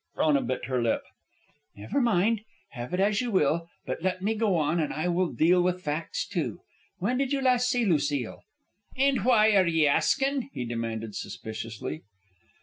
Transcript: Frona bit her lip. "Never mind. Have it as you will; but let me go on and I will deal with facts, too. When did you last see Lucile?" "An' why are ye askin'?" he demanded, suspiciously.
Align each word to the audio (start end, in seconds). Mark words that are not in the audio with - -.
Frona 0.15 0.41
bit 0.41 0.65
her 0.65 0.81
lip. 0.81 1.03
"Never 1.75 2.01
mind. 2.01 2.41
Have 2.71 2.91
it 2.91 2.99
as 2.99 3.21
you 3.21 3.29
will; 3.29 3.69
but 3.85 4.01
let 4.01 4.19
me 4.19 4.33
go 4.33 4.55
on 4.55 4.79
and 4.79 4.91
I 4.91 5.07
will 5.07 5.27
deal 5.31 5.61
with 5.61 5.83
facts, 5.83 6.27
too. 6.27 6.61
When 6.97 7.19
did 7.19 7.31
you 7.31 7.39
last 7.39 7.69
see 7.69 7.85
Lucile?" 7.85 8.41
"An' 8.97 9.17
why 9.23 9.55
are 9.55 9.67
ye 9.67 9.85
askin'?" 9.85 10.49
he 10.55 10.65
demanded, 10.65 11.13
suspiciously. 11.13 12.01